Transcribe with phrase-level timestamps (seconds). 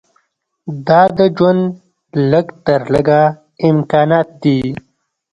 [0.87, 1.63] دا د ژوند
[2.31, 3.23] لږ تر لږه
[3.69, 4.59] امکانات دي.